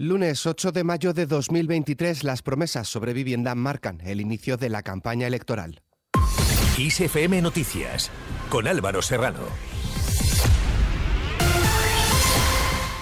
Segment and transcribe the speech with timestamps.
[0.00, 4.84] Lunes 8 de mayo de 2023, las promesas sobre vivienda marcan el inicio de la
[4.84, 5.82] campaña electoral.
[7.42, 8.08] Noticias,
[8.48, 9.40] con Álvaro Serrano.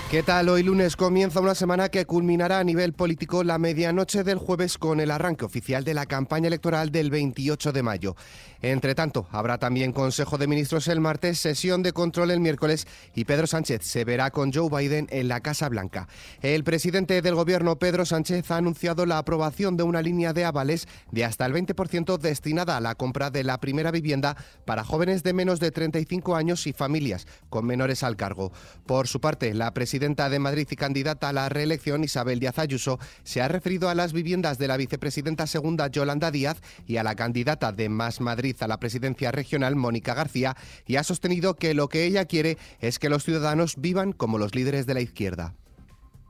[0.09, 0.49] ¿Qué tal?
[0.49, 5.01] Hoy lunes comienza una semana que culminará a nivel político la medianoche del jueves con
[5.01, 8.15] el arranque oficial de la campaña electoral del 28 de mayo.
[8.63, 12.87] Entre tanto, habrá también Consejo de Ministros el martes, sesión de control el miércoles
[13.17, 16.07] y Pedro Sánchez se verá con Joe Biden en la Casa Blanca.
[16.41, 20.87] El presidente del gobierno, Pedro Sánchez, ha anunciado la aprobación de una línea de avales
[21.11, 25.33] de hasta el 20% destinada a la compra de la primera vivienda para jóvenes de
[25.33, 28.52] menos de 35 años y familias con menores al cargo.
[28.87, 32.59] Por su parte, la presidenta presidenta de Madrid y candidata a la reelección, Isabel Díaz
[32.59, 37.03] Ayuso, se ha referido a las viviendas de la vicepresidenta segunda, Yolanda Díaz, y a
[37.03, 40.55] la candidata de Más Madrid a la presidencia regional, Mónica García,
[40.87, 44.55] y ha sostenido que lo que ella quiere es que los ciudadanos vivan como los
[44.55, 45.55] líderes de la izquierda.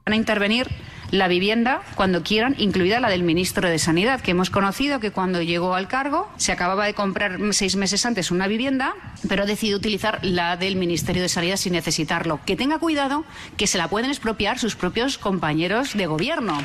[0.04, 0.68] Van a intervenir
[1.10, 5.42] la vivienda cuando quieran, incluida la del ministro de Sanidad, que hemos conocido que cuando
[5.42, 8.94] llegó al cargo se acababa de comprar seis meses antes una vivienda,
[9.28, 12.40] pero decidió utilizar la del Ministerio de Sanidad sin necesitarlo.
[12.44, 13.24] Que tenga cuidado,
[13.56, 16.62] que se la pueden expropiar sus propios compañeros de gobierno.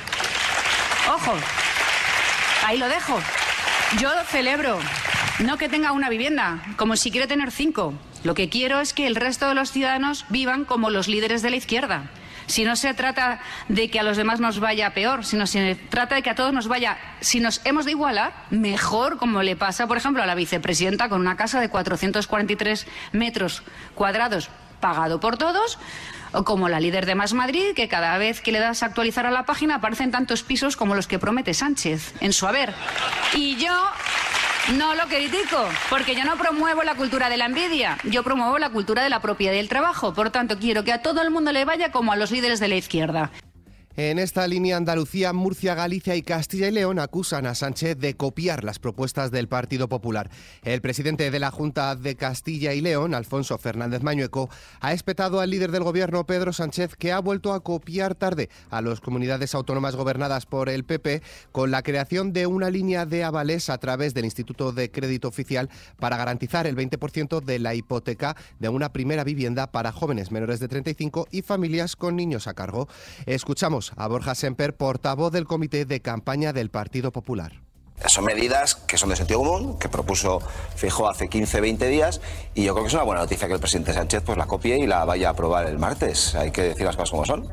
[1.14, 1.34] Ojo,
[2.66, 3.20] ahí lo dejo.
[4.00, 4.80] Yo celebro
[5.40, 7.94] no que tenga una vivienda, como si quiere tener cinco.
[8.24, 11.50] Lo que quiero es que el resto de los ciudadanos vivan como los líderes de
[11.50, 12.12] la izquierda
[12.48, 16.16] si no se trata de que a los demás nos vaya peor, sino se trata
[16.16, 19.88] de que a todos nos vaya, si nos hemos de igualar, mejor, como le pasa,
[19.88, 23.64] por ejemplo, a la vicepresidenta con una casa de 443 metros
[23.96, 25.78] cuadrados pagado por todos,
[26.34, 29.26] o como la líder de Más Madrid, que cada vez que le das a actualizar
[29.26, 32.74] a la página aparecen tantos pisos como los que promete Sánchez en su haber.
[33.36, 33.74] Y yo
[34.78, 38.70] no lo critico, porque yo no promuevo la cultura de la envidia, yo promuevo la
[38.70, 40.14] cultura de la propiedad y el trabajo.
[40.14, 42.68] Por tanto, quiero que a todo el mundo le vaya como a los líderes de
[42.68, 43.32] la izquierda.
[43.98, 48.64] En esta línea, Andalucía, Murcia, Galicia y Castilla y León acusan a Sánchez de copiar
[48.64, 50.30] las propuestas del Partido Popular.
[50.64, 54.50] El presidente de la Junta de Castilla y León, Alfonso Fernández Mañueco,
[54.80, 58.82] ha espetado al líder del gobierno, Pedro Sánchez, que ha vuelto a copiar tarde a
[58.82, 63.70] las comunidades autónomas gobernadas por el PP con la creación de una línea de avales
[63.70, 65.70] a través del Instituto de Crédito Oficial
[66.00, 70.70] para garantizar el 20% de la hipoteca de una primera vivienda para jóvenes menores de
[70.70, 72.88] 35 y familias con niños a cargo.
[73.26, 77.54] Escuchamos a Borja Semper, portavoz del Comité de Campaña del Partido Popular.
[78.08, 80.42] Son medidas que son de sentido común, que propuso
[80.76, 82.22] Fijo hace 15, 20 días,
[82.56, 84.78] y yo creo que es una buena noticia que el presidente Sánchez pues la copie
[84.80, 86.36] y la vaya a aprobar el martes.
[86.36, 87.48] Hay que decir las cosas como son.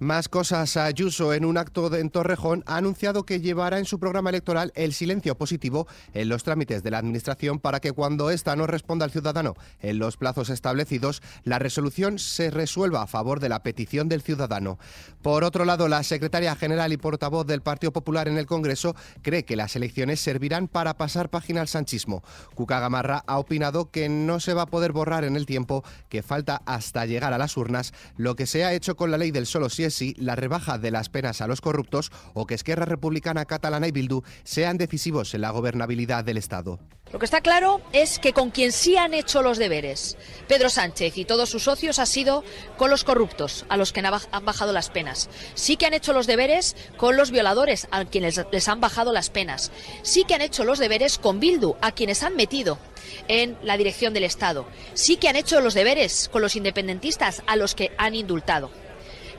[0.00, 0.78] Más cosas.
[0.78, 4.94] Ayuso, en un acto en Torrejón, ha anunciado que llevará en su programa electoral el
[4.94, 9.10] silencio positivo en los trámites de la Administración para que cuando ésta no responda al
[9.10, 14.22] ciudadano en los plazos establecidos, la resolución se resuelva a favor de la petición del
[14.22, 14.78] ciudadano.
[15.20, 19.44] Por otro lado, la secretaria general y portavoz del Partido Popular en el Congreso cree
[19.44, 22.22] que las elecciones servirán para pasar página al sanchismo.
[22.54, 26.22] Cuca Gamarra ha opinado que no se va a poder borrar en el tiempo que
[26.22, 29.44] falta hasta llegar a las urnas lo que se ha hecho con la ley del
[29.44, 33.44] solo si si la rebaja de las penas a los corruptos o que Esquerra Republicana
[33.44, 36.78] Catalana y Bildu sean decisivos en la gobernabilidad del Estado.
[37.12, 41.18] Lo que está claro es que con quien sí han hecho los deberes Pedro Sánchez
[41.18, 42.44] y todos sus socios ha sido
[42.76, 45.28] con los corruptos, a los que han bajado las penas.
[45.54, 49.28] Sí que han hecho los deberes con los violadores, a quienes les han bajado las
[49.28, 49.72] penas.
[50.02, 52.78] Sí que han hecho los deberes con Bildu, a quienes han metido
[53.26, 54.66] en la dirección del Estado.
[54.94, 58.70] Sí que han hecho los deberes con los independentistas, a los que han indultado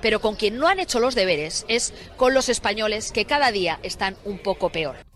[0.02, 3.80] pero con quien no han hecho los deberes es con los españoles que cada día
[3.84, 5.11] están un poco peor.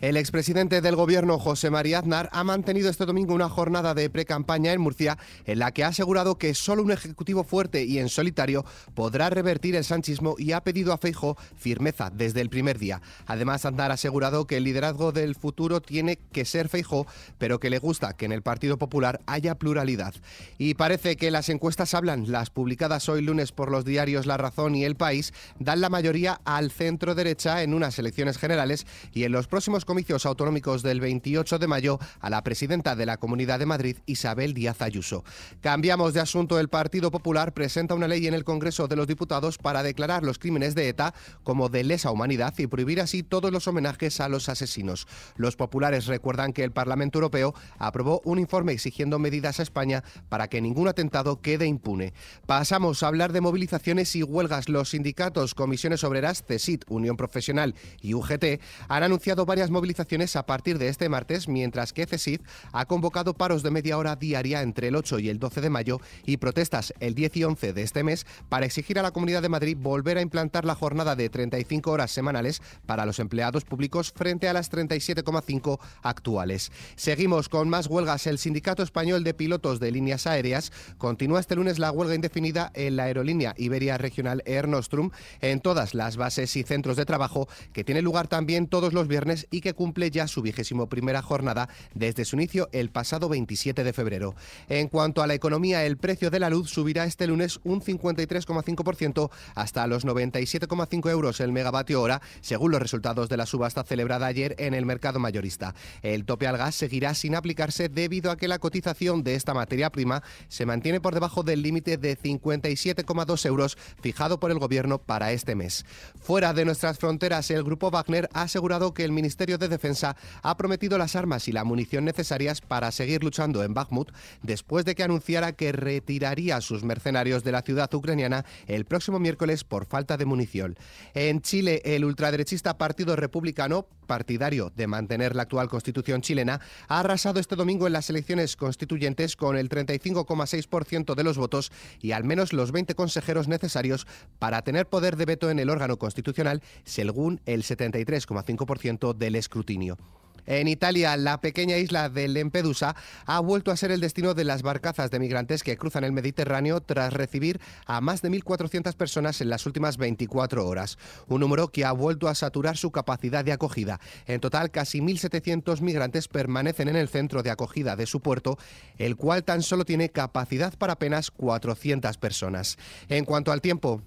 [0.00, 4.72] El expresidente del gobierno, José María Aznar, ha mantenido este domingo una jornada de pre-campaña
[4.72, 8.64] en Murcia en la que ha asegurado que solo un ejecutivo fuerte y en solitario
[8.94, 13.02] podrá revertir el sanchismo y ha pedido a Feijo firmeza desde el primer día.
[13.26, 17.06] Además, Aznar ha asegurado que el liderazgo del futuro tiene que ser Feijo,
[17.36, 20.14] pero que le gusta que en el Partido Popular haya pluralidad.
[20.56, 24.76] Y parece que las encuestas hablan, las publicadas hoy lunes por los diarios La Razón
[24.76, 29.32] y El País, dan la mayoría al centro derecha en unas elecciones generales y en
[29.32, 33.66] los próximos comicios autonómicos del 28 de mayo a la presidenta de la Comunidad de
[33.66, 35.24] Madrid, Isabel Díaz Ayuso.
[35.60, 36.60] Cambiamos de asunto.
[36.60, 40.38] El Partido Popular presenta una ley en el Congreso de los Diputados para declarar los
[40.38, 44.48] crímenes de ETA como de lesa humanidad y prohibir así todos los homenajes a los
[44.48, 45.08] asesinos.
[45.34, 50.46] Los populares recuerdan que el Parlamento Europeo aprobó un informe exigiendo medidas a España para
[50.46, 52.14] que ningún atentado quede impune.
[52.46, 54.68] Pasamos a hablar de movilizaciones y huelgas.
[54.68, 60.44] Los sindicatos, comisiones obreras, CESIT, Unión Profesional y UGT han anunciado varias movilizaciones movilizaciones a
[60.44, 62.42] partir de este martes, mientras que CESID
[62.72, 66.00] ha convocado paros de media hora diaria entre el 8 y el 12 de mayo
[66.26, 69.48] y protestas el 10 y 11 de este mes para exigir a la Comunidad de
[69.48, 74.50] Madrid volver a implantar la jornada de 35 horas semanales para los empleados públicos frente
[74.50, 76.72] a las 37,5 actuales.
[76.96, 78.26] Seguimos con más huelgas.
[78.26, 82.96] El Sindicato Español de Pilotos de Líneas Aéreas continúa este lunes la huelga indefinida en
[82.96, 85.10] la aerolínea Iberia Regional Air Nostrum
[85.40, 89.46] en todas las bases y centros de trabajo que tiene lugar también todos los viernes
[89.50, 93.92] y que cumple ya su vigésimo primera jornada desde su inicio el pasado 27 de
[93.92, 94.34] febrero.
[94.68, 99.30] En cuanto a la economía, el precio de la luz subirá este lunes un 53,5%
[99.54, 104.54] hasta los 97,5 euros el megavatio hora, según los resultados de la subasta celebrada ayer
[104.58, 105.74] en el mercado mayorista.
[106.02, 109.90] El tope al gas seguirá sin aplicarse debido a que la cotización de esta materia
[109.90, 115.32] prima se mantiene por debajo del límite de 57,2 euros fijado por el gobierno para
[115.32, 115.84] este mes.
[116.20, 120.56] Fuera de nuestras fronteras, el grupo Wagner ha asegurado que el Ministerio de Defensa ha
[120.56, 124.10] prometido las armas y la munición necesarias para seguir luchando en Bakhmut
[124.42, 129.18] después de que anunciara que retiraría a sus mercenarios de la ciudad ucraniana el próximo
[129.18, 130.76] miércoles por falta de munición.
[131.14, 137.38] En Chile, el ultraderechista Partido Republicano, partidario de mantener la actual constitución chilena, ha arrasado
[137.38, 141.70] este domingo en las elecciones constituyentes con el 35,6% de los votos
[142.00, 144.06] y al menos los 20 consejeros necesarios
[144.38, 149.98] para tener poder de veto en el órgano constitucional, según el 73,5% del escrutinio.
[150.46, 152.96] En Italia, la pequeña isla de Lampedusa
[153.26, 156.80] ha vuelto a ser el destino de las barcazas de migrantes que cruzan el Mediterráneo
[156.80, 160.98] tras recibir a más de 1.400 personas en las últimas 24 horas,
[161.28, 164.00] un número que ha vuelto a saturar su capacidad de acogida.
[164.26, 168.58] En total, casi 1.700 migrantes permanecen en el centro de acogida de su puerto,
[168.98, 172.76] el cual tan solo tiene capacidad para apenas 400 personas.
[173.08, 174.02] En cuanto al tiempo,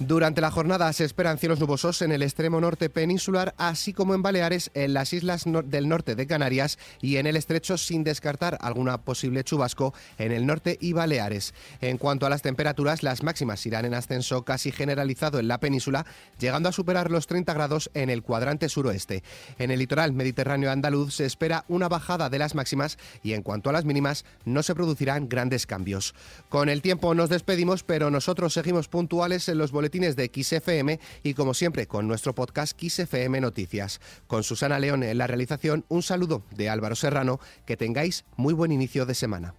[0.00, 4.22] durante la jornada se esperan cielos nubosos en el extremo norte peninsular, así como en
[4.22, 8.98] Baleares, en las islas del norte de Canarias y en el estrecho, sin descartar alguna
[8.98, 11.54] posible chubasco en el norte y Baleares.
[11.80, 16.06] En cuanto a las temperaturas, las máximas irán en ascenso casi generalizado en la península,
[16.40, 19.22] llegando a superar los 30 grados en el cuadrante suroeste.
[19.60, 23.70] En el litoral mediterráneo andaluz se espera una bajada de las máximas y en cuanto
[23.70, 26.16] a las mínimas, no se producirán grandes cambios.
[26.48, 31.34] Con el tiempo nos despedimos, pero nosotros seguimos puntuales en los boletines de XFM y
[31.34, 34.00] como siempre con nuestro podcast XFM Noticias.
[34.26, 38.72] Con Susana León en la realización, un saludo de Álvaro Serrano, que tengáis muy buen
[38.72, 39.54] inicio de semana.